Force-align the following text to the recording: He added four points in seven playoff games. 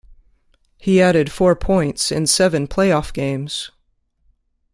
He 0.79 0.99
added 0.99 1.31
four 1.31 1.55
points 1.55 2.11
in 2.11 2.25
seven 2.25 2.65
playoff 2.67 3.13
games. 3.13 3.69